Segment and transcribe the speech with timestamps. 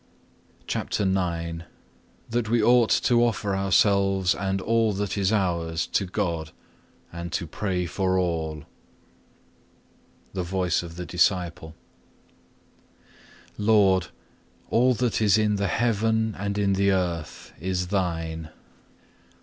[0.01, 0.73] (1) Luke xiv.
[0.73, 0.73] 33.
[1.05, 1.69] CHAPTER IX
[2.31, 6.49] That we ought to offer ourselves and all that is ours to God,
[7.13, 8.63] and to pray for all
[10.33, 11.75] The Voice of the Disciple
[13.59, 14.07] Lord,
[14.71, 18.49] all that is in the heaven and in the earth is Thine.